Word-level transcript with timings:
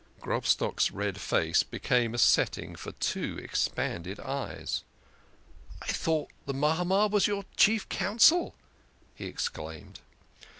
Grobstock's 0.19 0.89
red 0.89 1.21
face 1.21 1.61
became 1.61 2.15
a 2.15 2.17
setting 2.17 2.75
for 2.75 2.91
two 2.93 3.37
expanded 3.37 4.19
eyes." 4.19 4.83
I 5.83 5.91
thought 5.91 6.31
the 6.47 6.55
Mahamad 6.55 7.11
was 7.11 7.27
your 7.27 7.45
chief 7.55 7.87
Council," 7.87 8.55
he 9.13 9.25
exclaimed. 9.27 9.99